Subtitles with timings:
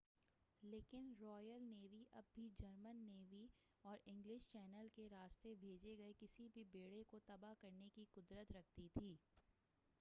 [0.63, 3.47] لیکن Royal Navy اب بھی جرمن نیوی ”کرائگس میرین
[3.83, 8.51] اور انگلش چینل کے راستے بھیجے گئے کسی بھی بیڑے کو تباہ کرنے کی قدرت
[8.51, 9.15] رکھتی تھی۔